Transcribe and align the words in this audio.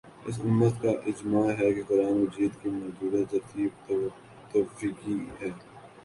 اس 0.27 0.37
امت 0.41 0.81
کا 0.81 0.91
اجماع 1.09 1.49
ہے 1.59 1.71
کہ 1.73 1.81
قرآن 1.87 2.13
مجید 2.13 2.53
کی 2.61 2.69
موجودہ 2.71 3.21
ترتیب 3.31 3.91
توقیفی 4.51 5.19